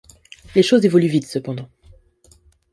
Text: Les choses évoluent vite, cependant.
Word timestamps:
Les 0.55 0.63
choses 0.63 0.83
évoluent 0.83 1.05
vite, 1.07 1.27
cependant. 1.27 1.69